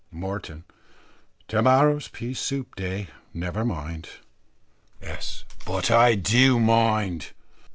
[0.09, 0.63] Moreton.
[1.49, 4.09] "To morrow's pea soup day, never mind."
[4.99, 5.43] S.
[5.63, 7.33] "But I do mind."